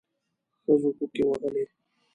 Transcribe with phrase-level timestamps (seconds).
[0.63, 1.63] ښځو کوکي وهلې.